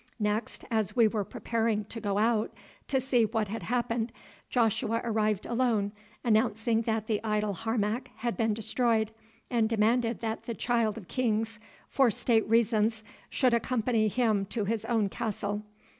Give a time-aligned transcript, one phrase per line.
[0.19, 2.51] Next, as we were preparing to go out
[2.87, 4.11] to see what had happened,
[4.49, 5.91] Joshua arrived alone,
[6.23, 9.11] announced that the idol Harmac had been destroyed,
[9.51, 14.85] and demanded that the Child of Kings, 'for State reasons,' should accompany him to his
[14.85, 15.61] own castle.